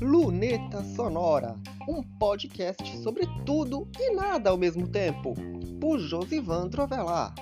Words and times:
Luneta 0.00 0.84
Sonora, 0.94 1.56
um 1.88 2.00
podcast 2.02 2.96
sobre 2.98 3.26
tudo 3.44 3.88
e 3.98 4.14
nada 4.14 4.50
ao 4.50 4.56
mesmo 4.56 4.86
tempo, 4.86 5.34
por 5.80 5.98
Josivan 5.98 6.68
Trovelar. 6.68 7.34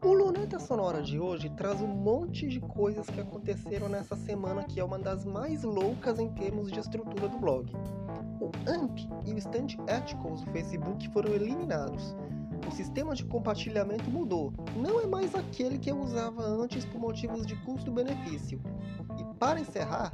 O 0.00 0.12
Luneta 0.12 0.60
Sonora 0.60 1.02
de 1.02 1.18
hoje 1.18 1.50
traz 1.50 1.80
um 1.80 1.88
monte 1.88 2.46
de 2.46 2.60
coisas 2.60 3.06
que 3.10 3.20
aconteceram 3.20 3.88
nessa 3.88 4.14
semana 4.14 4.62
que 4.62 4.78
é 4.78 4.84
uma 4.84 4.98
das 4.98 5.24
mais 5.24 5.64
loucas 5.64 6.20
em 6.20 6.28
termos 6.34 6.70
de 6.70 6.78
estrutura 6.78 7.28
do 7.28 7.38
blog. 7.38 7.72
O 8.40 8.50
AMP 8.66 9.06
e 9.26 9.34
o 9.34 9.38
Stand 9.38 9.76
Articles 9.86 10.40
do 10.40 10.50
Facebook 10.50 11.08
foram 11.10 11.32
eliminados. 11.34 12.16
O 12.66 12.70
sistema 12.70 13.14
de 13.14 13.24
compartilhamento 13.24 14.10
mudou. 14.10 14.52
Não 14.76 15.00
é 15.00 15.06
mais 15.06 15.34
aquele 15.34 15.78
que 15.78 15.90
eu 15.90 15.98
usava 16.00 16.42
antes 16.42 16.84
por 16.86 16.98
motivos 16.98 17.46
de 17.46 17.54
custo-benefício. 17.56 18.60
E 19.18 19.24
para 19.38 19.60
encerrar, 19.60 20.10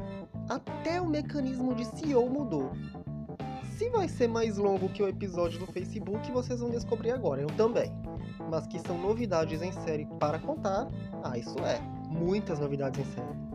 até 0.48 1.00
o 1.00 1.06
mecanismo 1.06 1.74
de 1.74 1.84
SEO 1.84 2.28
mudou. 2.28 2.72
Se 3.76 3.90
vai 3.90 4.08
ser 4.08 4.28
mais 4.28 4.56
longo 4.56 4.88
que 4.88 5.02
o 5.02 5.08
episódio 5.08 5.60
do 5.60 5.66
Facebook, 5.66 6.32
vocês 6.32 6.60
vão 6.60 6.70
descobrir 6.70 7.10
agora, 7.10 7.42
eu 7.42 7.48
também. 7.48 7.92
Mas 8.50 8.66
que 8.66 8.78
são 8.80 8.98
novidades 8.98 9.60
em 9.62 9.70
série 9.70 10.06
para 10.18 10.38
contar, 10.38 10.88
ah, 11.22 11.36
isso 11.36 11.58
é, 11.58 11.78
muitas 12.08 12.58
novidades 12.58 13.00
em 13.00 13.04
série. 13.04 13.46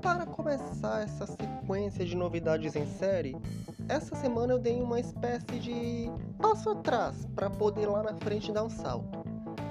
Para 0.00 0.26
começar 0.26 1.02
essa 1.02 1.26
sequência 1.26 2.04
de 2.04 2.16
novidades 2.16 2.76
em 2.76 2.86
série, 2.86 3.36
essa 3.88 4.14
semana 4.14 4.52
eu 4.52 4.58
dei 4.58 4.80
uma 4.80 5.00
espécie 5.00 5.58
de 5.58 6.10
passo 6.38 6.70
atrás 6.70 7.26
para 7.34 7.50
poder 7.50 7.86
lá 7.86 8.02
na 8.02 8.14
frente 8.14 8.52
dar 8.52 8.62
um 8.62 8.70
salto. 8.70 9.18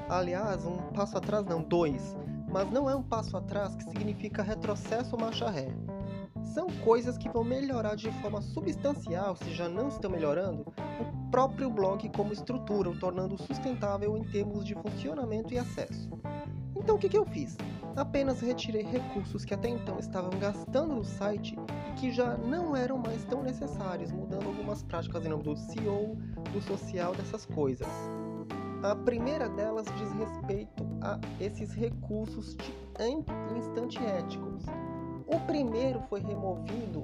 Aliás, 0.09 0.66
um 0.66 0.78
passo 0.94 1.17
atrás 1.17 1.45
não, 1.45 1.61
dois. 1.61 2.16
Mas 2.50 2.70
não 2.72 2.89
é 2.89 2.95
um 2.95 3.03
passo 3.03 3.36
atrás 3.38 3.75
que 3.75 3.83
significa 3.83 4.42
retrocesso 4.42 5.16
ou 5.16 5.22
marcha 5.22 5.50
ré. 5.50 5.67
São 6.53 6.67
coisas 6.83 7.17
que 7.17 7.30
vão 7.30 7.44
melhorar 7.44 7.95
de 7.95 8.11
forma 8.22 8.42
substancial, 8.42 9.36
se 9.36 9.53
já 9.53 9.67
não 9.67 9.89
estão 9.89 10.09
melhorando, 10.09 10.61
o 10.61 11.30
próprio 11.30 11.70
blog 11.70 12.09
como 12.16 12.31
estrutura, 12.31 12.89
o 12.89 12.98
tornando 12.98 13.38
sustentável 13.38 14.17
em 14.17 14.23
termos 14.23 14.66
de 14.66 14.75
funcionamento 14.75 15.53
e 15.53 15.59
acesso. 15.59 16.09
Então 16.75 16.95
o 16.95 17.00
que, 17.00 17.09
que 17.09 17.17
eu 17.17 17.25
fiz? 17.25 17.58
Apenas 17.98 18.42
retirei 18.42 18.84
recursos 18.84 19.44
que 19.44 19.56
até 19.56 19.70
então 19.70 19.98
estavam 19.98 20.30
gastando 20.40 20.94
no 20.94 21.03
site 21.03 21.58
e 21.90 21.94
que 22.00 22.12
já 22.12 22.38
não 22.38 22.76
eram 22.76 23.00
mais 23.00 23.26
tão 23.26 23.42
necessários, 23.42 24.12
mudando 24.12 24.45
algumas 24.45 24.84
práticas 24.84 25.26
em 25.26 25.30
nome 25.30 25.42
do 25.42 25.58
SEO, 25.58 26.16
do 26.54 26.62
social, 26.62 27.16
dessas 27.16 27.44
coisas. 27.48 27.88
A 28.84 28.95
primeira 28.95 29.50
delas 29.50 29.88
diz 29.98 30.12
respeito 30.14 30.88
a 31.02 31.20
esses 31.39 31.73
recursos 31.73 32.56
de 32.56 32.72
AMP 33.04 33.28
e 33.31 33.58
Instant 33.58 33.95
Éticos. 34.00 34.66
O 35.26 35.39
primeiro 35.48 36.00
foi 36.02 36.22
removido 36.22 37.02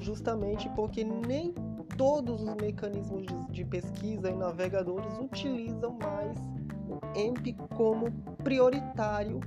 justamente 0.00 0.68
porque 0.76 1.02
nem 1.02 1.52
todos 1.96 2.42
os 2.42 2.54
mecanismos 2.54 3.26
de 3.50 3.64
pesquisa 3.64 4.30
e 4.30 4.36
navegadores 4.36 5.18
utilizam 5.18 5.98
mais 6.00 6.38
o 6.88 7.00
AMP 7.18 7.52
como 7.74 8.12
prioritário 8.44 9.40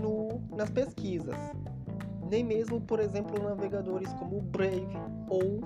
no, 0.00 0.40
nas 0.56 0.70
pesquisas. 0.70 1.36
Nem 2.30 2.44
mesmo, 2.44 2.80
por 2.80 3.00
exemplo, 3.00 3.42
navegadores 3.42 4.12
como 4.14 4.40
Brave 4.40 4.96
ou 5.28 5.60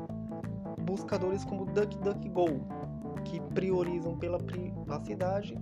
buscadores 0.82 1.44
como 1.44 1.66
DuckDuckGo, 1.66 2.66
que 3.24 3.40
priorizam 3.54 4.16
pela 4.16 4.38
privacidade 4.38 5.58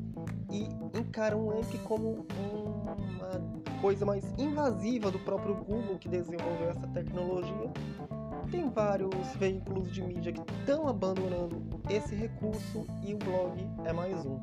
e 0.50 0.68
encaram 0.98 1.46
o 1.46 1.50
AMP 1.50 1.78
como 1.84 2.26
uma 2.30 3.80
coisa 3.80 4.04
mais 4.06 4.24
invasiva 4.38 5.10
do 5.10 5.18
próprio 5.20 5.54
Google 5.56 5.98
que 5.98 6.08
desenvolveu 6.08 6.70
essa 6.70 6.86
tecnologia. 6.88 7.72
Tem 8.50 8.68
vários 8.70 9.10
veículos 9.36 9.90
de 9.90 10.02
mídia 10.02 10.32
que 10.32 10.40
estão 10.60 10.86
abandonando 10.86 11.62
esse 11.88 12.14
recurso 12.14 12.86
e 13.02 13.14
o 13.14 13.18
blog 13.18 13.58
é 13.84 13.92
mais 13.92 14.24
um. 14.24 14.38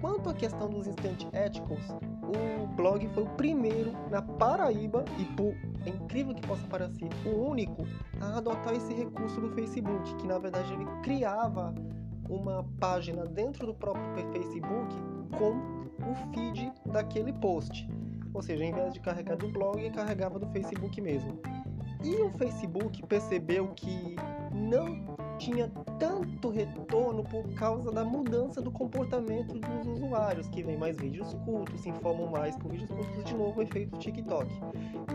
Quanto 0.00 0.30
à 0.30 0.34
questão 0.34 0.68
dos 0.68 0.86
instant 0.86 1.26
éticos, 1.32 1.82
o 2.28 2.66
blog 2.66 3.08
foi 3.08 3.22
o 3.22 3.28
primeiro 3.30 3.92
na 4.10 4.20
Paraíba 4.20 5.04
e 5.18 5.24
por 5.24 5.54
incrível 5.86 6.34
que 6.34 6.46
possa 6.46 6.66
parecer, 6.66 7.08
o 7.24 7.48
único 7.48 7.86
a 8.20 8.38
adotar 8.38 8.74
esse 8.74 8.92
recurso 8.92 9.40
do 9.40 9.50
Facebook, 9.50 10.14
que 10.16 10.26
na 10.26 10.38
verdade 10.38 10.72
ele 10.72 10.86
criava 11.02 11.74
uma 12.28 12.64
página 12.78 13.24
dentro 13.24 13.66
do 13.66 13.74
próprio 13.74 14.04
Facebook 14.32 14.94
com 15.38 15.78
o 16.10 16.14
feed 16.32 16.72
daquele 16.86 17.32
post. 17.32 17.88
Ou 18.34 18.42
seja, 18.42 18.64
em 18.64 18.72
vez 18.72 18.92
de 18.92 19.00
carregar 19.00 19.36
do 19.36 19.48
blog, 19.48 19.90
carregava 19.90 20.38
do 20.38 20.46
Facebook 20.48 21.00
mesmo. 21.00 21.40
E 22.04 22.14
o 22.22 22.30
Facebook 22.32 23.04
percebeu 23.06 23.68
que 23.74 24.16
não 24.52 25.17
tinha 25.38 25.70
tanto 25.98 26.50
retorno 26.50 27.22
por 27.22 27.48
causa 27.54 27.90
da 27.90 28.04
mudança 28.04 28.60
do 28.60 28.70
comportamento 28.70 29.54
dos 29.58 29.86
usuários, 29.86 30.48
que 30.48 30.62
vem 30.62 30.76
mais 30.76 30.96
vídeos 30.96 31.32
curtos, 31.44 31.80
se 31.80 31.88
informam 31.88 32.26
mais 32.30 32.56
por 32.56 32.70
vídeos 32.70 32.90
curtos, 32.90 33.24
de 33.24 33.34
novo 33.34 33.60
o 33.60 33.62
efeito 33.62 33.96
TikTok. 33.98 34.48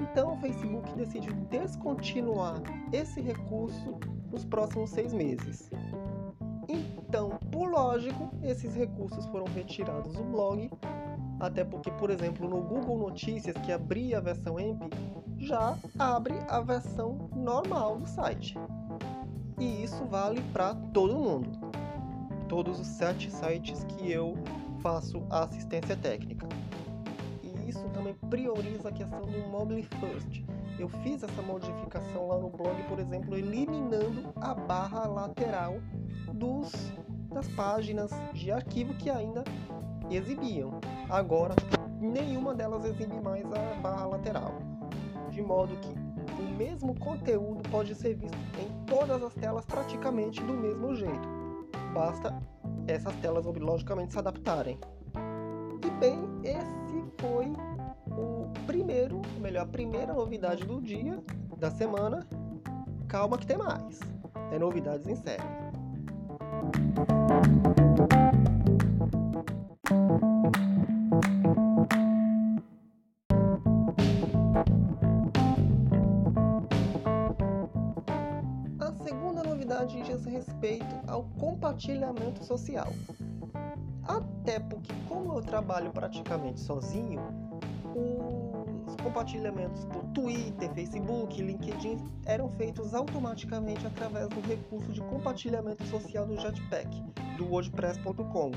Então 0.01 0.34
o 0.34 0.38
Facebook 0.38 0.91
decidiu 0.95 1.34
descontinuar 1.50 2.61
esse 2.91 3.22
recurso 3.22 3.95
nos 4.31 4.45
próximos 4.45 4.89
seis 4.89 5.13
meses. 5.13 5.69
Então, 6.67 7.31
por 7.51 7.69
lógico, 7.69 8.31
esses 8.41 8.73
recursos 8.73 9.25
foram 9.28 9.45
retirados 9.53 10.13
do 10.13 10.23
blog, 10.23 10.72
até 11.40 11.63
porque, 11.63 11.91
por 11.91 12.09
exemplo, 12.09 12.47
no 12.50 12.61
Google 12.61 12.97
Notícias, 12.97 13.55
que 13.57 13.72
abria 13.72 14.17
a 14.17 14.22
versão 14.22 14.57
AMP, 14.57 14.90
já 15.38 15.78
abre 16.00 16.34
a 16.47 16.61
versão 16.61 17.29
normal 17.35 17.97
do 17.97 18.07
site. 18.07 18.57
E 19.63 19.81
isso 19.81 20.03
vale 20.03 20.41
para 20.51 20.75
todo 20.75 21.18
mundo. 21.18 21.57
Todos 22.50 22.81
os 22.81 22.88
sete 22.88 23.31
sites 23.31 23.85
que 23.85 24.12
eu 24.12 24.35
faço 24.81 25.24
assistência 25.29 25.96
técnica. 25.96 26.46
E 27.41 27.69
isso 27.69 27.88
também 27.94 28.13
prioriza 28.29 28.90
a 28.90 28.91
questão 28.91 29.22
do 29.22 29.50
mobile 29.50 29.84
first. 30.02 30.44
Eu 30.78 30.90
fiz 30.90 31.23
essa 31.23 31.41
modificação 31.41 32.28
lá 32.28 32.40
no 32.40 32.50
blog, 32.50 32.75
por 32.90 33.00
exemplo, 33.00 33.38
eliminando 33.38 34.34
a 34.35 34.53
barra 34.53 35.07
lateral 35.07 35.75
dos, 36.34 36.91
das 37.31 37.47
páginas 37.47 38.12
de 38.34 38.52
arquivo 38.52 38.94
que 38.96 39.09
ainda 39.09 39.46
exibiam. 40.12 40.72
Agora, 41.09 41.56
nenhuma 42.02 42.53
delas 42.53 42.84
exibe 42.84 43.16
mais 43.22 43.46
a 43.46 43.79
barra 43.81 44.07
lateral. 44.07 44.56
De 45.31 45.41
modo 45.41 45.73
que 45.78 46.03
mesmo 46.53 46.97
conteúdo 47.00 47.68
pode 47.69 47.96
ser 47.96 48.16
visto 48.16 48.38
em 48.59 48.86
todas 48.86 49.22
as 49.22 49.34
telas 49.34 49.66
praticamente 49.66 50.41
do 50.44 50.53
mesmo 50.53 50.96
jeito. 50.96 51.28
Basta 51.94 52.34
essas 52.88 53.16
telas 53.18 53.46
logicamente 53.46 54.14
se 54.14 54.19
adaptarem. 54.19 54.80
E 55.86 55.90
bem, 56.00 56.19
esse 56.44 57.03
foi 57.19 57.53
o 58.12 58.47
primeiro, 58.66 59.22
melhor, 59.40 59.64
a 59.64 59.68
primeira 59.68 60.14
novidade 60.14 60.66
do 60.66 60.81
dia, 60.81 61.22
da 61.58 61.72
semana. 61.72 62.25
Calma 63.08 63.38
que 63.38 63.46
tem 63.46 63.58
mais. 63.58 64.00
É 64.52 64.59
novidades 64.59 65.08
em 65.08 65.16
série. 65.16 65.44
Respeito 80.43 80.95
ao 81.07 81.23
compartilhamento 81.40 82.43
social. 82.43 82.91
Até 84.03 84.59
porque, 84.59 84.93
como 85.07 85.34
eu 85.34 85.41
trabalho 85.41 85.91
praticamente 85.91 86.59
sozinho, 86.59 87.22
os 88.85 88.95
compartilhamentos 88.97 89.85
por 89.85 90.03
Twitter, 90.13 90.69
Facebook, 90.73 91.41
LinkedIn 91.41 91.97
eram 92.25 92.49
feitos 92.49 92.93
automaticamente 92.93 93.85
através 93.87 94.28
do 94.28 94.41
recurso 94.41 94.91
de 94.91 95.01
compartilhamento 95.01 95.85
social 95.85 96.25
do 96.25 96.35
Jetpack, 96.35 97.01
do 97.37 97.47
WordPress.com. 97.49 98.51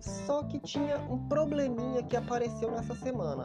Só 0.00 0.42
que 0.44 0.58
tinha 0.60 0.98
um 1.10 1.18
probleminha 1.28 2.02
que 2.02 2.16
apareceu 2.16 2.70
nessa 2.70 2.94
semana. 2.94 3.44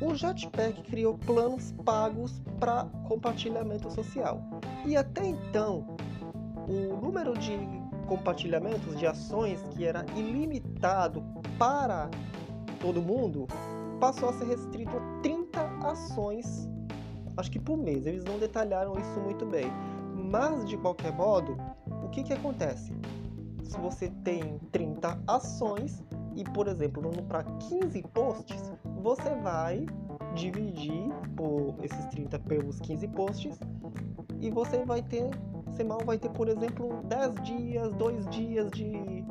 O 0.00 0.14
Jetpack 0.14 0.82
criou 0.82 1.18
planos 1.18 1.72
pagos 1.84 2.40
para 2.58 2.84
compartilhamento 3.06 3.90
social. 3.92 4.40
E 4.86 4.96
até 4.96 5.26
então, 5.26 5.96
o 6.68 6.96
número 7.00 7.36
de 7.36 7.58
compartilhamentos 8.06 8.96
de 8.98 9.06
ações 9.06 9.62
que 9.70 9.84
era 9.84 10.04
ilimitado 10.14 11.22
para 11.58 12.10
todo 12.80 13.02
mundo, 13.02 13.46
passou 13.98 14.28
a 14.28 14.32
ser 14.32 14.46
restrito 14.46 14.96
a 14.96 15.20
30 15.22 15.60
ações, 15.82 16.68
acho 17.36 17.50
que 17.50 17.58
por 17.58 17.76
mês. 17.76 18.06
Eles 18.06 18.24
não 18.24 18.38
detalharam 18.38 18.98
isso 18.98 19.20
muito 19.20 19.44
bem. 19.46 19.66
Mas, 20.14 20.64
de 20.68 20.76
qualquer 20.76 21.12
modo, 21.12 21.56
o 22.04 22.08
que, 22.08 22.22
que 22.22 22.32
acontece? 22.32 22.92
Se 23.62 23.78
você 23.78 24.10
tem 24.24 24.58
30 24.72 25.20
ações 25.26 26.02
e, 26.34 26.44
por 26.44 26.68
exemplo, 26.68 27.10
para 27.24 27.44
15 27.44 28.02
posts, 28.14 28.72
você 29.02 29.34
vai 29.36 29.86
dividir 30.34 31.08
por 31.36 31.74
esses 31.82 32.06
30 32.06 32.38
pelos 32.40 32.78
15 32.80 33.08
posts 33.08 33.58
e 34.40 34.50
você 34.50 34.84
vai 34.84 35.02
ter, 35.02 35.30
mal 35.84 36.00
vai 36.04 36.18
ter, 36.18 36.30
por 36.30 36.48
exemplo, 36.48 37.02
10 37.04 37.42
dias, 37.42 37.94
2 37.94 38.26
dias 38.28 38.70
de, 38.70 39.24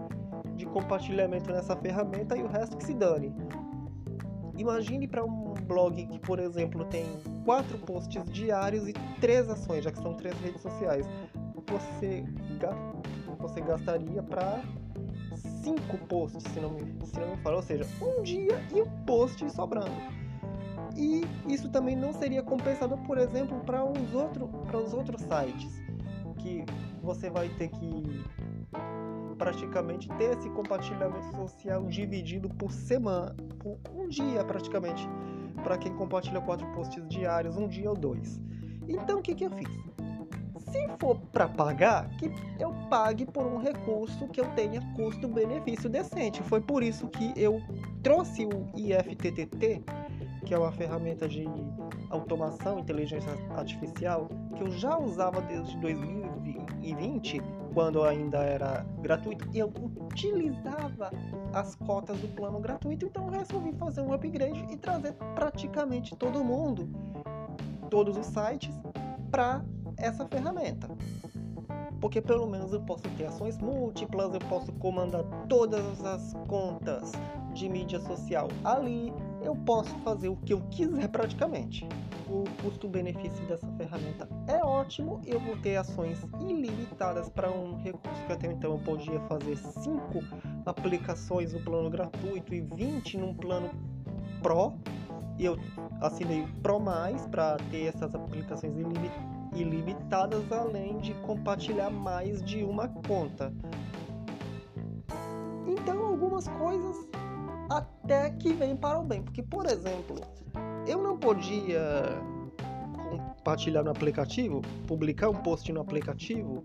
de 0.55 0.65
compartilhamento 0.65 1.51
nessa 1.51 1.75
ferramenta 1.75 2.37
e 2.37 2.43
o 2.43 2.47
resto 2.47 2.77
que 2.77 2.83
se 2.83 2.93
dane. 2.93 3.33
Imagine 4.57 5.07
para 5.07 5.23
um 5.23 5.53
blog 5.53 6.05
que, 6.07 6.19
por 6.19 6.39
exemplo, 6.39 6.83
tem 6.85 7.05
quatro 7.45 7.77
posts 7.77 8.23
diários 8.31 8.87
e 8.87 8.93
três 9.21 9.47
ações, 9.49 9.83
já 9.83 9.91
que 9.91 10.01
são 10.01 10.15
três 10.15 10.35
redes 10.39 10.61
sociais. 10.61 11.05
Você, 11.69 12.23
você 13.39 13.61
gastaria 13.61 14.23
para 14.23 14.61
cinco 15.63 15.97
posts, 16.07 16.43
se 16.51 16.59
não, 16.59 16.71
me, 16.71 17.05
se 17.05 17.19
não 17.19 17.29
me 17.29 17.37
falo, 17.37 17.57
ou 17.57 17.61
seja, 17.61 17.85
um 18.01 18.23
dia 18.23 18.59
e 18.73 18.81
um 18.81 18.89
post 19.05 19.47
sobrando. 19.51 19.91
E 20.95 21.21
isso 21.47 21.69
também 21.69 21.95
não 21.95 22.11
seria 22.11 22.41
compensado, 22.41 22.97
por 22.99 23.17
exemplo, 23.17 23.59
para 23.65 23.85
os, 23.85 23.99
os 24.85 24.93
outros 24.93 25.21
sites, 25.21 25.83
que 26.47 26.65
você 27.01 27.29
vai 27.29 27.49
ter 27.49 27.69
que 27.69 28.23
praticamente 29.37 30.07
ter 30.17 30.37
esse 30.37 30.49
compartilhamento 30.49 31.35
social 31.35 31.85
dividido 31.85 32.49
por 32.49 32.71
semana, 32.71 33.35
por 33.59 33.77
um 33.93 34.07
dia 34.07 34.43
praticamente, 34.43 35.07
para 35.63 35.77
quem 35.77 35.93
compartilha 35.93 36.41
quatro 36.41 36.65
posts 36.73 37.07
diários, 37.07 37.55
um 37.57 37.67
dia 37.67 37.89
ou 37.89 37.95
dois. 37.95 38.39
Então 38.87 39.19
o 39.19 39.21
que, 39.21 39.35
que 39.35 39.45
eu 39.45 39.51
fiz? 39.51 39.67
Se 40.71 40.87
for 40.99 41.17
para 41.31 41.47
pagar, 41.47 42.09
que 42.17 42.31
eu 42.59 42.73
pague 42.89 43.25
por 43.25 43.45
um 43.45 43.57
recurso 43.57 44.27
que 44.27 44.41
eu 44.41 44.45
tenha 44.55 44.81
custo-benefício 44.95 45.89
decente. 45.89 46.43
Foi 46.43 46.59
por 46.59 46.83
isso 46.83 47.07
que 47.07 47.31
eu 47.37 47.61
trouxe 48.03 48.45
o 48.45 48.69
IFTTT, 48.75 49.83
que 50.45 50.53
é 50.53 50.57
uma 50.57 50.71
ferramenta 50.71 51.27
de 51.27 51.45
automação, 52.09 52.79
inteligência 52.79 53.31
artificial, 53.55 54.29
que 54.55 54.63
eu 54.63 54.71
já 54.71 54.97
usava 54.97 55.41
desde 55.41 55.77
2020 55.77 57.41
quando 57.73 58.03
ainda 58.03 58.39
era 58.39 58.83
gratuito, 59.01 59.47
eu 59.53 59.71
utilizava 59.97 61.11
as 61.53 61.75
cotas 61.75 62.17
do 62.19 62.27
plano 62.29 62.59
gratuito, 62.59 63.05
então 63.05 63.25
eu 63.25 63.31
resolvi 63.31 63.71
fazer 63.73 64.01
um 64.01 64.11
upgrade 64.13 64.65
e 64.71 64.77
trazer 64.77 65.13
praticamente 65.35 66.15
todo 66.15 66.43
mundo, 66.43 66.89
todos 67.89 68.17
os 68.17 68.25
sites, 68.25 68.73
para 69.29 69.63
essa 69.95 70.25
ferramenta. 70.25 70.89
Porque 72.01 72.19
pelo 72.19 72.47
menos 72.47 72.73
eu 72.73 72.81
posso 72.81 73.03
ter 73.15 73.25
ações 73.25 73.59
múltiplas, 73.59 74.33
eu 74.33 74.39
posso 74.41 74.71
comandar 74.73 75.23
todas 75.47 76.03
as 76.03 76.33
contas 76.47 77.11
de 77.53 77.69
mídia 77.69 77.99
social 77.99 78.47
ali, 78.63 79.13
eu 79.41 79.55
posso 79.55 79.93
fazer 79.99 80.29
o 80.29 80.35
que 80.37 80.53
eu 80.53 80.61
quiser 80.69 81.07
praticamente. 81.09 81.87
O 82.29 82.43
custo-benefício 82.61 83.45
dessa 83.47 83.67
ferramenta 83.77 84.27
é 84.47 84.63
ótimo, 84.63 85.21
eu 85.25 85.39
vou 85.39 85.55
ter 85.57 85.77
ações 85.77 86.19
ilimitadas 86.41 87.29
para 87.29 87.49
um 87.49 87.77
recurso 87.77 88.25
que 88.25 88.33
até 88.33 88.51
então 88.51 88.73
eu 88.73 88.79
podia 88.79 89.19
fazer 89.21 89.55
5 89.55 90.23
aplicações 90.65 91.53
no 91.53 91.61
plano 91.61 91.89
gratuito 91.89 92.53
e 92.53 92.61
20 92.61 93.17
num 93.17 93.33
plano 93.33 93.69
Pro. 94.41 94.73
E 95.37 95.45
eu 95.45 95.57
assinei 96.01 96.41
o 96.41 96.47
Pro 96.61 96.79
Mais 96.79 97.25
para 97.27 97.57
ter 97.71 97.85
essas 97.85 98.13
aplicações 98.13 98.73
ilimitadas, 99.53 100.51
além 100.51 100.97
de 100.97 101.13
compartilhar 101.15 101.89
mais 101.89 102.43
de 102.43 102.63
uma 102.63 102.87
conta. 102.87 103.53
Então, 105.67 106.05
algumas 106.05 106.47
coisas 106.47 107.07
até 107.69 108.29
que 108.31 108.53
vem 108.53 108.75
para 108.75 108.99
o 108.99 109.03
bem. 109.03 109.21
Porque, 109.21 109.43
por 109.43 109.65
exemplo, 109.65 110.21
eu 110.85 111.01
não 111.01 111.17
podia 111.17 112.21
compartilhar 113.09 113.83
no 113.83 113.91
aplicativo, 113.91 114.61
publicar 114.85 115.29
um 115.29 115.35
post 115.35 115.71
no 115.71 115.81
aplicativo, 115.81 116.63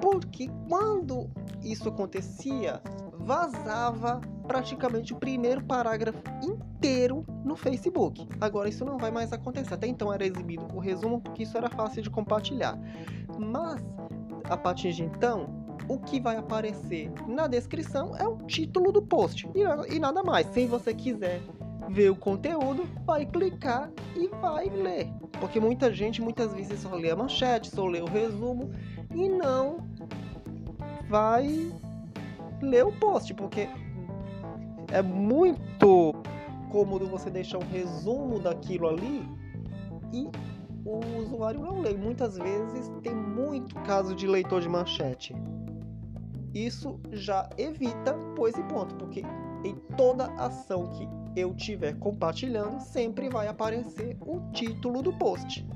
porque 0.00 0.48
quando 0.68 1.30
isso 1.62 1.88
acontecia, 1.88 2.80
vazava 3.18 4.20
praticamente 4.46 5.12
o 5.12 5.16
primeiro 5.16 5.62
parágrafo 5.64 6.22
inteiro 6.42 7.24
no 7.44 7.56
Facebook. 7.56 8.28
Agora 8.40 8.68
isso 8.68 8.84
não 8.84 8.98
vai 8.98 9.10
mais 9.10 9.32
acontecer. 9.32 9.74
Até 9.74 9.86
então 9.86 10.12
era 10.12 10.26
exibido 10.26 10.66
o 10.74 10.78
resumo 10.78 11.20
porque 11.20 11.44
isso 11.44 11.56
era 11.56 11.68
fácil 11.70 12.02
de 12.02 12.10
compartilhar. 12.10 12.78
Mas 13.38 13.82
a 14.50 14.56
partir 14.56 14.92
de 14.92 15.04
então, 15.04 15.61
o 15.88 15.98
que 15.98 16.20
vai 16.20 16.36
aparecer 16.36 17.10
na 17.26 17.46
descrição 17.46 18.16
é 18.16 18.26
o 18.26 18.36
título 18.46 18.92
do 18.92 19.02
post 19.02 19.48
e, 19.54 19.98
nada 19.98 20.22
mais. 20.22 20.46
Se 20.48 20.66
você 20.66 20.94
quiser 20.94 21.40
ver 21.88 22.10
o 22.10 22.16
conteúdo, 22.16 22.88
vai 23.04 23.26
clicar 23.26 23.90
e 24.16 24.28
vai 24.28 24.68
ler. 24.68 25.12
Porque 25.40 25.58
muita 25.58 25.92
gente 25.92 26.22
muitas 26.22 26.52
vezes 26.54 26.80
só 26.80 26.94
lê 26.94 27.10
a 27.10 27.16
manchete, 27.16 27.70
só 27.70 27.86
lê 27.86 28.00
o 28.00 28.06
resumo 28.06 28.70
e 29.14 29.28
não 29.28 29.78
vai 31.08 31.72
ler 32.60 32.86
o 32.86 32.92
post, 32.92 33.34
porque 33.34 33.68
é 34.90 35.02
muito 35.02 36.14
cômodo 36.70 37.06
você 37.06 37.28
deixar 37.28 37.58
um 37.58 37.68
resumo 37.70 38.38
daquilo 38.38 38.88
ali 38.88 39.28
e 40.12 40.28
o 40.84 41.00
usuário 41.18 41.60
não 41.60 41.80
lê. 41.80 41.94
Muitas 41.94 42.38
vezes 42.38 42.90
tem 43.02 43.14
muito 43.14 43.74
caso 43.80 44.14
de 44.14 44.26
leitor 44.26 44.60
de 44.60 44.68
manchete 44.68 45.34
isso 46.54 47.00
já 47.10 47.48
evita 47.56 48.14
pois 48.36 48.54
e 48.56 48.62
ponto, 48.64 48.94
porque 48.96 49.22
em 49.64 49.74
toda 49.96 50.26
ação 50.32 50.88
que 50.90 51.08
eu 51.40 51.54
tiver 51.54 51.98
compartilhando, 51.98 52.80
sempre 52.80 53.28
vai 53.28 53.48
aparecer 53.48 54.16
o 54.20 54.40
título 54.52 55.02
do 55.02 55.12
post. 55.14 55.66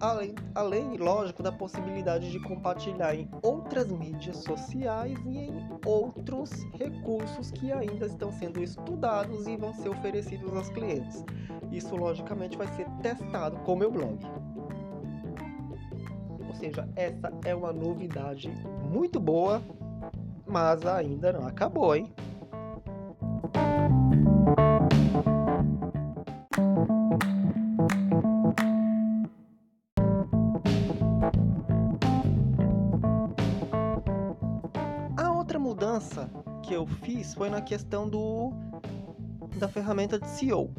Além, 0.00 0.32
além, 0.54 0.96
lógico, 0.96 1.42
da 1.42 1.50
possibilidade 1.50 2.30
de 2.30 2.38
compartilhar 2.40 3.16
em 3.16 3.28
outras 3.42 3.88
mídias 3.90 4.36
sociais 4.36 5.18
e 5.26 5.38
em 5.38 5.68
outros 5.84 6.50
recursos 6.74 7.50
que 7.50 7.72
ainda 7.72 8.06
estão 8.06 8.30
sendo 8.30 8.62
estudados 8.62 9.46
e 9.48 9.56
vão 9.56 9.74
ser 9.74 9.88
oferecidos 9.88 10.54
aos 10.56 10.68
clientes. 10.68 11.24
Isso, 11.72 11.96
logicamente, 11.96 12.56
vai 12.56 12.68
ser 12.68 12.86
testado 13.02 13.56
com 13.58 13.72
o 13.72 13.76
meu 13.76 13.90
blog. 13.90 14.18
Ou 16.46 16.54
seja, 16.54 16.88
essa 16.94 17.32
é 17.44 17.54
uma 17.54 17.72
novidade 17.72 18.52
muito 18.88 19.18
boa 19.18 19.60
mas 20.48 20.84
ainda 20.86 21.32
não 21.32 21.46
acabou, 21.46 21.94
hein? 21.94 22.10
A 35.16 35.32
outra 35.32 35.58
mudança 35.58 36.28
que 36.62 36.72
eu 36.74 36.86
fiz 36.86 37.34
foi 37.34 37.50
na 37.50 37.60
questão 37.60 38.08
do 38.08 38.52
da 39.58 39.68
ferramenta 39.68 40.18
de 40.18 40.28
SEO. 40.28 40.70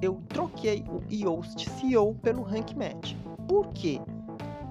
Eu 0.00 0.20
troquei 0.28 0.84
o 0.88 1.02
Yoast 1.12 1.68
SEO 1.70 2.14
pelo 2.22 2.42
Rank 2.42 2.72
Match. 2.74 3.14
Por 3.46 3.68
quê? 3.68 4.00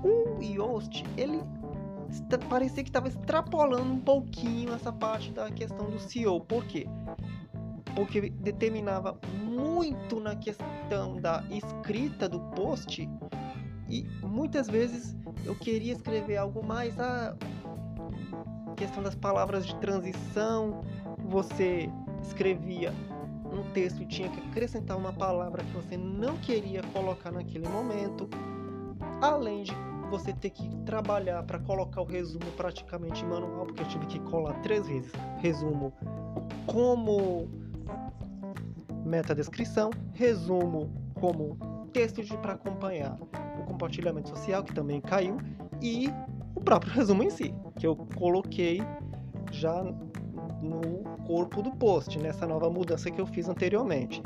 O 0.04 0.42
Yoast, 0.42 1.04
ele 1.16 1.42
parecia 2.50 2.84
que 2.84 2.90
estava 2.90 3.08
extrapolando 3.08 3.92
um 3.92 4.00
pouquinho 4.00 4.74
essa 4.74 4.92
parte 4.92 5.32
da 5.32 5.50
questão 5.52 5.90
do 5.90 6.00
CEO. 6.00 6.42
Por 6.42 6.66
quê? 6.66 6.88
Porque 7.96 8.30
determinava 8.30 9.18
muito 9.44 10.20
na 10.20 10.36
questão 10.36 11.20
da 11.20 11.44
escrita 11.50 12.28
do 12.28 12.40
post 12.52 13.10
e 13.90 14.04
muitas 14.24 14.68
vezes 14.68 15.16
eu 15.46 15.56
queria 15.56 15.94
escrever 15.94 16.38
algo 16.38 16.66
mais 16.66 16.98
a 17.00 17.36
questão 18.78 19.04
das 19.04 19.16
palavras 19.16 19.66
de 19.66 19.76
transição, 19.76 20.82
você 21.26 21.90
escrevia 22.22 22.94
um 23.52 23.64
texto 23.74 24.02
e 24.02 24.06
tinha 24.06 24.30
que 24.30 24.40
acrescentar 24.48 24.98
uma 24.98 25.12
palavra 25.12 25.64
que 25.64 25.72
você 25.72 25.98
não 25.98 26.38
queria 26.38 26.82
colocar 26.94 27.32
naquele 27.32 27.68
momento, 27.68 28.30
além 29.22 29.64
de 29.64 29.91
você 30.12 30.34
ter 30.34 30.50
que 30.50 30.70
trabalhar 30.86 31.42
para 31.44 31.58
colocar 31.60 32.02
o 32.02 32.06
resumo 32.06 32.46
praticamente 32.58 33.26
manual, 33.26 33.66
porque 33.66 33.82
eu 33.82 33.88
tive 33.88 34.06
que 34.08 34.20
colar 34.20 34.62
três 34.62 34.86
vezes 34.86 35.12
resumo 35.38 35.94
como 36.68 37.50
meta 39.06 39.34
descrição, 39.34 39.90
resumo 40.14 40.92
como 41.20 41.58
texto 41.94 42.22
para 42.40 42.54
acompanhar 42.54 43.18
o 43.60 43.64
compartilhamento 43.64 44.30
social, 44.30 44.64
que 44.64 44.74
também 44.74 45.00
caiu, 45.00 45.38
e 45.82 46.10
o 46.56 46.60
próprio 46.60 46.92
resumo 46.92 47.24
em 47.24 47.30
si, 47.30 47.54
que 47.80 47.88
eu 47.88 47.96
coloquei 48.16 48.82
já 49.52 49.82
no 50.62 51.04
corpo 51.26 51.62
do 51.62 51.72
post, 51.72 52.20
nessa 52.20 52.46
nova 52.46 52.70
mudança 52.70 53.10
que 53.10 53.20
eu 53.20 53.26
fiz 53.26 53.48
anteriormente. 53.48 54.22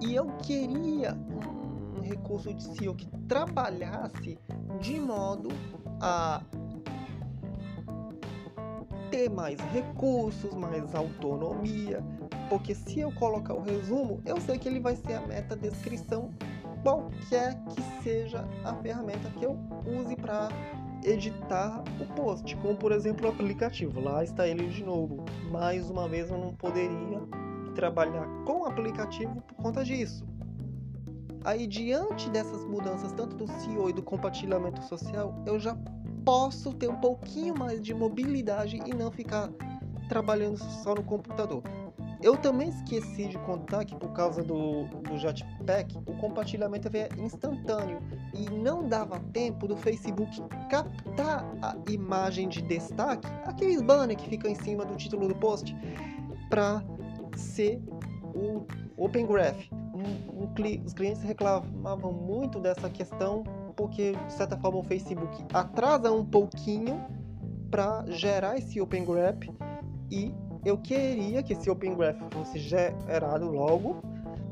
E 0.00 0.14
eu 0.14 0.26
queria 0.38 1.16
recurso 2.06 2.52
de 2.54 2.62
SEO 2.62 2.94
que 2.94 3.06
trabalhasse 3.28 4.38
de 4.80 5.00
modo 5.00 5.48
a 6.00 6.42
ter 9.10 9.28
mais 9.30 9.60
recursos, 9.72 10.54
mais 10.54 10.94
autonomia, 10.94 12.02
porque 12.48 12.74
se 12.74 13.00
eu 13.00 13.12
colocar 13.12 13.54
o 13.54 13.62
resumo, 13.62 14.20
eu 14.24 14.40
sei 14.40 14.58
que 14.58 14.68
ele 14.68 14.80
vai 14.80 14.96
ser 14.96 15.14
a 15.14 15.20
meta 15.20 15.56
descrição 15.56 16.30
qualquer 16.82 17.54
que 17.64 17.82
seja 18.02 18.46
a 18.64 18.74
ferramenta 18.76 19.28
que 19.30 19.44
eu 19.44 19.58
use 19.86 20.14
para 20.16 20.48
editar 21.04 21.82
o 22.00 22.06
post, 22.14 22.56
como 22.56 22.76
por 22.76 22.92
exemplo 22.92 23.26
o 23.26 23.30
aplicativo. 23.30 24.00
Lá 24.00 24.22
está 24.22 24.46
ele 24.46 24.68
de 24.68 24.84
novo. 24.84 25.24
Mais 25.50 25.90
uma 25.90 26.08
vez 26.08 26.30
eu 26.30 26.38
não 26.38 26.54
poderia 26.54 27.20
trabalhar 27.74 28.26
com 28.44 28.60
o 28.60 28.64
aplicativo 28.64 29.40
por 29.42 29.54
conta 29.56 29.84
disso. 29.84 30.24
Aí 31.46 31.64
diante 31.64 32.28
dessas 32.28 32.64
mudanças, 32.64 33.12
tanto 33.12 33.36
do 33.36 33.46
SEO 33.46 33.88
e 33.88 33.92
do 33.92 34.02
compartilhamento 34.02 34.82
social, 34.82 35.32
eu 35.46 35.60
já 35.60 35.78
posso 36.24 36.72
ter 36.72 36.88
um 36.88 36.96
pouquinho 36.96 37.56
mais 37.56 37.80
de 37.80 37.94
mobilidade 37.94 38.80
e 38.84 38.92
não 38.92 39.12
ficar 39.12 39.48
trabalhando 40.08 40.58
só 40.58 40.92
no 40.92 41.04
computador. 41.04 41.62
Eu 42.20 42.36
também 42.36 42.70
esqueci 42.70 43.28
de 43.28 43.38
contar 43.38 43.84
que 43.84 43.94
por 43.94 44.12
causa 44.12 44.42
do, 44.42 44.86
do 45.02 45.16
Jetpack, 45.18 45.96
o 45.98 46.16
compartilhamento 46.16 46.88
é 46.96 47.08
instantâneo 47.16 48.00
e 48.34 48.50
não 48.50 48.88
dava 48.88 49.20
tempo 49.32 49.68
do 49.68 49.76
Facebook 49.76 50.42
captar 50.68 51.44
a 51.62 51.76
imagem 51.88 52.48
de 52.48 52.60
destaque, 52.60 53.28
aqueles 53.44 53.80
banners 53.80 54.20
que 54.20 54.28
ficam 54.28 54.50
em 54.50 54.56
cima 54.56 54.84
do 54.84 54.96
título 54.96 55.28
do 55.28 55.36
post, 55.36 55.76
para 56.50 56.82
ser 57.36 57.80
o 58.34 58.66
Open 58.96 59.26
Graph. 59.26 59.75
Os 60.84 60.92
clientes 60.92 61.22
reclamavam 61.22 62.12
muito 62.12 62.60
dessa 62.60 62.88
questão 62.88 63.44
porque, 63.76 64.12
de 64.12 64.32
certa 64.32 64.56
forma, 64.56 64.78
o 64.78 64.82
Facebook 64.82 65.44
atrasa 65.52 66.10
um 66.10 66.24
pouquinho 66.24 67.04
para 67.70 68.04
gerar 68.08 68.56
esse 68.56 68.80
Open 68.80 69.04
Graph 69.04 69.44
e 70.10 70.34
eu 70.64 70.78
queria 70.78 71.42
que 71.42 71.52
esse 71.52 71.70
Open 71.70 71.94
Graph 71.94 72.16
fosse 72.30 72.58
gerado 72.58 73.50
logo, 73.50 74.02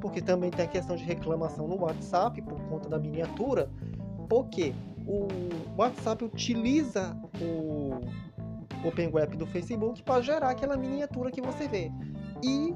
porque 0.01 0.21
também 0.21 0.51
tem 0.51 0.65
a 0.65 0.69
questão 0.69 0.95
de 0.95 1.03
reclamação 1.03 1.67
no 1.67 1.81
WhatsApp 1.81 2.41
por 2.43 2.61
conta 2.69 2.89
da 2.89 2.99
miniatura, 2.99 3.71
porque 4.29 4.75
o 5.07 5.27
WhatsApp 5.77 6.25
utiliza 6.25 7.17
o 7.41 8.01
Open 8.87 9.11
Graph 9.11 9.35
do 9.37 9.47
Facebook 9.47 10.03
para 10.03 10.21
gerar 10.23 10.51
aquela 10.51 10.77
miniatura 10.77 11.31
que 11.31 11.41
você 11.41 11.67
vê. 11.67 11.91
E 12.43 12.75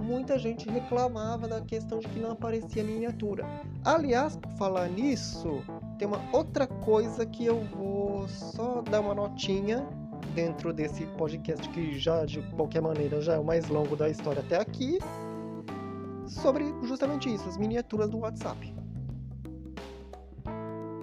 muita 0.00 0.38
gente 0.38 0.68
reclamava 0.68 1.48
da 1.48 1.60
questão 1.60 1.98
de 1.98 2.08
que 2.08 2.18
não 2.18 2.32
aparecia 2.32 2.82
miniatura. 2.82 3.44
Aliás, 3.84 4.36
por 4.36 4.50
falar 4.52 4.88
nisso, 4.88 5.62
tem 5.98 6.06
uma 6.06 6.20
outra 6.32 6.66
coisa 6.66 7.24
que 7.24 7.44
eu 7.44 7.62
vou 7.64 8.28
só 8.28 8.82
dar 8.82 9.00
uma 9.00 9.14
notinha 9.14 9.86
dentro 10.34 10.72
desse 10.72 11.06
podcast 11.18 11.68
que 11.70 11.98
já 11.98 12.24
de 12.24 12.42
qualquer 12.54 12.82
maneira 12.82 13.20
já 13.20 13.34
é 13.34 13.38
o 13.38 13.44
mais 13.44 13.68
longo 13.68 13.96
da 13.96 14.08
história 14.08 14.40
até 14.40 14.60
aqui, 14.60 14.98
sobre 16.26 16.74
justamente 16.82 17.32
isso, 17.32 17.48
as 17.48 17.56
miniaturas 17.56 18.10
do 18.10 18.18
WhatsApp. 18.18 18.74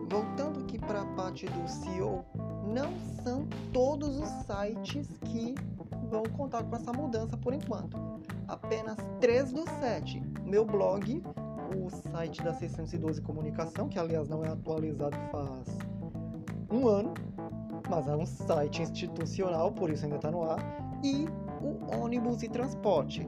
Voltando 0.09 0.59
aqui 0.59 0.77
para 0.77 1.01
a 1.01 1.05
parte 1.15 1.47
do 1.47 1.67
SEO, 1.67 2.23
não 2.71 2.93
são 3.23 3.47
todos 3.71 4.19
os 4.19 4.29
sites 4.45 5.07
que 5.25 5.55
vão 6.09 6.23
contar 6.37 6.63
com 6.63 6.75
essa 6.75 6.93
mudança 6.93 7.35
por 7.35 7.53
enquanto. 7.53 7.97
Apenas 8.53 8.97
3 9.19 9.51
dos 9.51 9.67
7. 9.79 10.21
Meu 10.45 10.63
blog, 10.63 11.23
o 11.75 11.89
site 11.89 12.43
da 12.43 12.53
612 12.53 13.19
Comunicação, 13.19 13.89
que 13.89 13.97
aliás 13.97 14.29
não 14.29 14.45
é 14.45 14.49
atualizado 14.49 15.17
faz 15.31 15.75
um 16.71 16.87
ano, 16.87 17.15
mas 17.89 18.07
é 18.07 18.15
um 18.15 18.27
site 18.27 18.83
institucional, 18.83 19.71
por 19.71 19.89
isso 19.89 20.03
ainda 20.03 20.17
está 20.17 20.29
no 20.29 20.43
ar, 20.43 20.59
e 21.03 21.25
o 21.63 21.99
ônibus 21.99 22.43
e 22.43 22.47
transporte. 22.47 23.25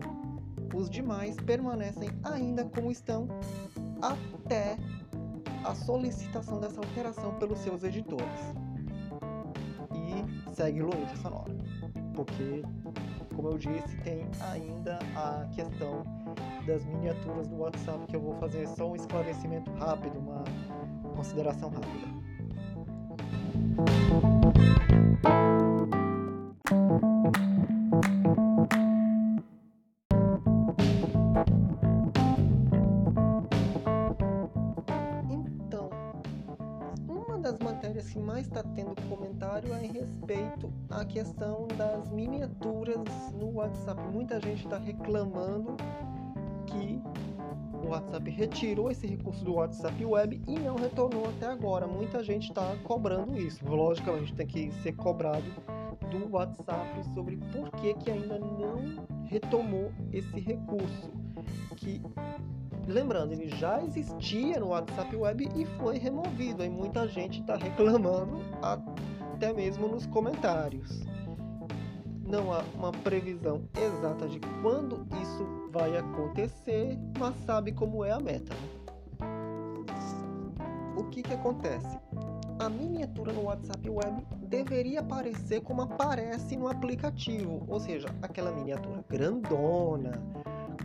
Os 0.75 0.91
demais 0.91 1.35
permanecem 1.37 2.09
ainda 2.23 2.63
como 2.63 2.91
estão 2.91 3.27
até 4.03 4.77
a 5.63 5.73
solicitação 5.73 6.59
dessa 6.59 6.79
alteração 6.79 7.33
pelos 7.39 7.57
seus 7.57 7.83
editores. 7.83 8.53
E 9.91 10.53
segue 10.53 10.83
Luísa 10.83 11.15
Sonora, 11.15 11.55
porque, 12.13 12.61
como 13.35 13.49
eu 13.49 13.57
disse, 13.57 13.97
tem 13.97 14.25
ainda 14.39 14.97
a 15.15 15.45
questão 15.53 16.03
das 16.65 16.85
miniaturas 16.85 17.47
do 17.47 17.57
WhatsApp 17.57 18.05
que 18.07 18.15
eu 18.15 18.21
vou 18.21 18.35
fazer 18.35 18.67
só 18.69 18.89
um 18.89 18.95
esclarecimento 18.95 19.71
rápido, 19.73 20.17
uma 20.17 20.43
consideração 21.15 21.69
rápida. 21.69 22.15
Então, 35.29 35.89
uma 37.07 37.37
das 37.39 37.59
matérias 37.59 38.09
que 38.09 38.17
mais 38.17 38.47
está 38.47 38.63
tendo 38.63 38.95
comentário 39.09 39.73
é 39.73 39.85
em 39.85 39.91
respeito 39.91 40.73
à 40.89 41.03
questão 41.05 41.67
das 41.77 42.09
miniaturas 42.09 42.74
no 43.33 43.51
WhatsApp. 43.53 44.01
Muita 44.11 44.39
gente 44.39 44.63
está 44.63 44.77
reclamando 44.77 45.75
que 46.65 47.01
o 47.85 47.89
WhatsApp 47.89 48.29
retirou 48.31 48.89
esse 48.89 49.05
recurso 49.05 49.43
do 49.45 49.53
WhatsApp 49.53 50.03
Web 50.03 50.41
e 50.47 50.59
não 50.59 50.75
retornou 50.75 51.27
até 51.29 51.47
agora. 51.47 51.87
Muita 51.87 52.23
gente 52.23 52.49
está 52.49 52.75
cobrando 52.83 53.37
isso. 53.37 53.63
Logicamente 53.65 54.33
tem 54.33 54.47
que 54.47 54.71
ser 54.81 54.93
cobrado 54.93 55.45
do 56.09 56.31
WhatsApp 56.31 57.03
sobre 57.13 57.37
por 57.51 57.69
que, 57.71 57.93
que 57.95 58.11
ainda 58.11 58.39
não 58.39 59.05
retomou 59.25 59.91
esse 60.11 60.39
recurso. 60.39 61.11
Que, 61.75 62.01
lembrando, 62.87 63.33
ele 63.33 63.49
já 63.49 63.83
existia 63.83 64.59
no 64.59 64.69
WhatsApp 64.69 65.15
Web 65.15 65.49
e 65.55 65.65
foi 65.77 65.97
removido. 65.97 66.63
E 66.63 66.69
muita 66.69 67.07
gente 67.07 67.41
está 67.41 67.55
reclamando 67.55 68.39
até 68.61 69.53
mesmo 69.53 69.87
nos 69.87 70.05
comentários 70.07 71.05
não 72.25 72.51
há 72.51 72.63
uma 72.73 72.91
previsão 72.91 73.61
exata 73.79 74.27
de 74.27 74.39
quando 74.61 75.05
isso 75.21 75.69
vai 75.71 75.95
acontecer, 75.95 76.97
mas 77.19 77.35
sabe 77.45 77.71
como 77.71 78.03
é 78.03 78.11
a 78.11 78.19
meta. 78.19 78.53
Né? 78.53 78.85
O 80.97 81.03
que, 81.05 81.21
que 81.21 81.33
acontece? 81.33 81.99
A 82.57 82.69
miniatura 82.69 83.33
no 83.33 83.43
WhatsApp 83.43 83.89
Web 83.89 84.25
deveria 84.47 85.01
aparecer 85.01 85.61
como 85.61 85.81
aparece 85.81 86.55
no 86.55 86.67
aplicativo, 86.67 87.63
ou 87.67 87.79
seja, 87.79 88.07
aquela 88.21 88.51
miniatura 88.51 89.03
grandona 89.09 90.13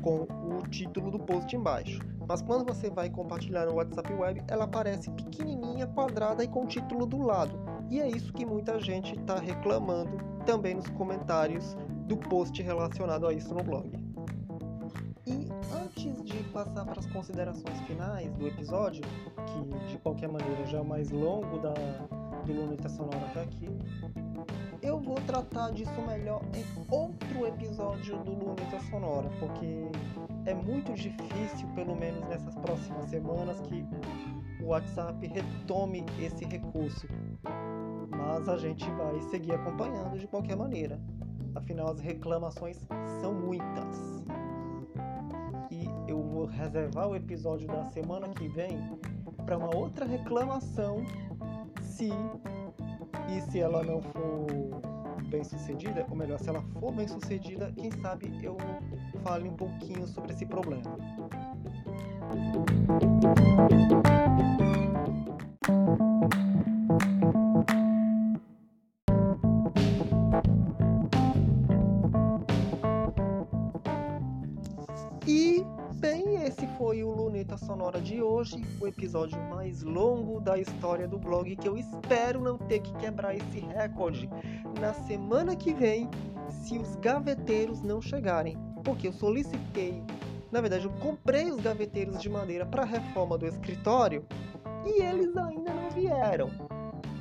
com 0.02 0.22
o 0.22 0.66
título 0.68 1.10
do 1.10 1.18
post 1.18 1.54
embaixo. 1.54 2.00
Mas 2.26 2.42
quando 2.42 2.64
você 2.64 2.90
vai 2.90 3.08
compartilhar 3.08 3.66
no 3.66 3.74
WhatsApp 3.74 4.12
Web, 4.12 4.42
ela 4.48 4.64
aparece 4.64 5.10
pequenininha, 5.10 5.86
quadrada 5.86 6.42
e 6.44 6.48
com 6.48 6.64
o 6.64 6.66
título 6.66 7.06
do 7.06 7.18
lado. 7.18 7.58
E 7.88 8.00
é 8.00 8.08
isso 8.08 8.32
que 8.32 8.44
muita 8.44 8.80
gente 8.80 9.18
está 9.18 9.38
reclamando 9.38 10.29
também 10.50 10.74
nos 10.74 10.88
comentários 10.90 11.76
do 12.08 12.16
post 12.16 12.60
relacionado 12.60 13.24
a 13.24 13.32
isso 13.32 13.54
no 13.54 13.62
blog. 13.62 13.88
E 15.24 15.48
antes 15.72 16.24
de 16.24 16.42
passar 16.52 16.84
para 16.84 16.98
as 16.98 17.06
considerações 17.06 17.80
finais 17.82 18.32
do 18.32 18.48
episódio, 18.48 19.00
que 19.46 19.86
de 19.86 19.96
qualquer 19.98 20.28
maneira 20.28 20.66
já 20.66 20.78
é 20.78 20.82
mais 20.82 21.08
longo 21.12 21.60
da, 21.60 21.72
do 22.44 22.52
Luneta 22.52 22.88
Sonora 22.88 23.26
até 23.26 23.42
aqui, 23.42 23.68
eu 24.82 24.98
vou 24.98 25.14
tratar 25.20 25.70
disso 25.70 26.02
melhor 26.04 26.42
em 26.52 26.64
outro 26.92 27.46
episódio 27.46 28.18
do 28.24 28.32
Luneta 28.32 28.80
Sonora, 28.90 29.30
porque 29.38 29.88
é 30.46 30.54
muito 30.54 30.92
difícil, 30.94 31.68
pelo 31.76 31.94
menos 31.94 32.26
nessas 32.28 32.56
próximas 32.56 33.04
semanas, 33.04 33.60
que 33.60 33.86
o 34.60 34.70
WhatsApp 34.70 35.24
retome 35.28 36.04
esse 36.18 36.44
recurso 36.44 37.06
mas 38.30 38.48
a 38.48 38.56
gente 38.56 38.88
vai 38.92 39.20
seguir 39.22 39.52
acompanhando 39.52 40.16
de 40.16 40.26
qualquer 40.28 40.56
maneira. 40.56 41.00
Afinal, 41.56 41.90
as 41.90 41.98
reclamações 41.98 42.78
são 43.20 43.34
muitas. 43.34 44.24
E 45.68 45.84
eu 46.06 46.22
vou 46.22 46.46
reservar 46.46 47.08
o 47.08 47.16
episódio 47.16 47.66
da 47.66 47.84
semana 47.86 48.28
que 48.28 48.46
vem 48.46 48.78
para 49.44 49.58
uma 49.58 49.74
outra 49.74 50.06
reclamação, 50.06 51.04
se 51.82 52.10
e 53.28 53.40
se 53.50 53.58
ela 53.58 53.82
não 53.82 54.00
for 54.00 54.46
bem 55.28 55.42
sucedida, 55.42 56.06
ou 56.08 56.16
melhor, 56.16 56.38
se 56.38 56.48
ela 56.48 56.62
for 56.78 56.92
bem 56.92 57.08
sucedida, 57.08 57.72
quem 57.72 57.90
sabe 58.00 58.32
eu 58.42 58.56
fale 59.24 59.48
um 59.48 59.56
pouquinho 59.56 60.06
sobre 60.06 60.32
esse 60.32 60.46
problema. 60.46 60.82
Sonora 77.70 78.00
de 78.00 78.20
hoje, 78.20 78.60
o 78.80 78.86
episódio 78.88 79.40
mais 79.48 79.84
longo 79.84 80.40
da 80.40 80.58
história 80.58 81.06
do 81.06 81.20
blog, 81.20 81.54
que 81.54 81.68
eu 81.68 81.78
espero 81.78 82.40
não 82.40 82.58
ter 82.58 82.80
que 82.80 82.92
quebrar 82.94 83.36
esse 83.36 83.60
recorde 83.60 84.28
na 84.80 84.92
semana 84.92 85.54
que 85.54 85.72
vem, 85.72 86.10
se 86.48 86.76
os 86.76 86.96
gaveteiros 86.96 87.80
não 87.80 88.02
chegarem. 88.02 88.58
Porque 88.82 89.06
eu 89.06 89.12
solicitei, 89.12 90.02
na 90.50 90.60
verdade, 90.60 90.86
eu 90.86 90.90
comprei 90.94 91.48
os 91.48 91.60
gaveteiros 91.60 92.20
de 92.20 92.28
madeira 92.28 92.66
para 92.66 92.82
a 92.82 92.84
reforma 92.84 93.38
do 93.38 93.46
escritório 93.46 94.26
e 94.84 95.00
eles 95.00 95.36
ainda 95.36 95.72
não 95.72 95.90
vieram. 95.90 96.50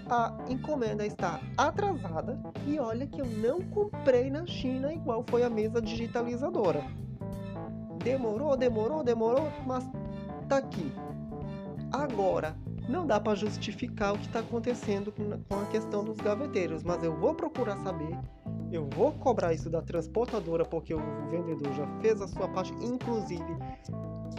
A 0.09 0.35
encomenda 0.49 1.05
está 1.05 1.39
atrasada 1.55 2.39
e 2.65 2.79
olha 2.79 3.05
que 3.05 3.21
eu 3.21 3.27
não 3.27 3.61
comprei 3.61 4.31
na 4.31 4.47
China 4.47 4.91
igual 4.91 5.23
foi 5.29 5.43
a 5.43 5.49
mesa 5.49 5.79
digitalizadora. 5.79 6.83
Demorou, 8.03 8.57
demorou, 8.57 9.03
demorou, 9.03 9.47
mas 9.67 9.87
tá 10.49 10.57
aqui. 10.57 10.91
Agora, 11.91 12.57
não 12.89 13.05
dá 13.05 13.19
para 13.19 13.35
justificar 13.35 14.13
o 14.13 14.17
que 14.17 14.25
está 14.25 14.39
acontecendo 14.39 15.13
com 15.47 15.55
a 15.55 15.65
questão 15.67 16.03
dos 16.03 16.17
gaveteiros, 16.17 16.83
mas 16.83 17.03
eu 17.03 17.15
vou 17.15 17.35
procurar 17.35 17.77
saber. 17.77 18.17
Eu 18.71 18.87
vou 18.95 19.11
cobrar 19.13 19.53
isso 19.53 19.69
da 19.69 19.81
transportadora 19.81 20.65
porque 20.65 20.93
o 20.93 20.99
vendedor 21.29 21.71
já 21.73 21.87
fez 22.01 22.21
a 22.21 22.27
sua 22.27 22.47
parte, 22.47 22.73
inclusive 22.83 23.57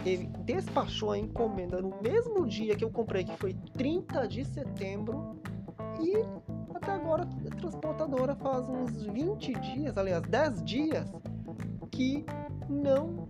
ele 0.05 0.27
despachou 0.45 1.11
a 1.11 1.17
encomenda 1.17 1.81
no 1.81 1.93
mesmo 2.01 2.45
dia 2.45 2.75
que 2.75 2.83
eu 2.83 2.89
comprei, 2.89 3.23
que 3.23 3.37
foi 3.37 3.53
30 3.73 4.27
de 4.27 4.45
setembro, 4.45 5.39
e 5.99 6.15
até 6.75 6.93
agora 6.93 7.23
a 7.23 7.55
transportadora 7.55 8.35
faz 8.35 8.67
uns 8.67 9.03
20 9.03 9.53
dias, 9.59 9.97
aliás, 9.97 10.23
10 10.23 10.63
dias, 10.63 11.11
que 11.91 12.25
não 12.69 13.27